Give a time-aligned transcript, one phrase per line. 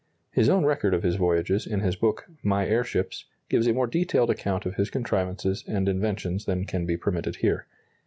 [0.31, 3.85] His own record of his voyages in his book, My Air Ships, gives a more
[3.85, 7.67] detailed account of his contrivances and inventions than can be permitted here.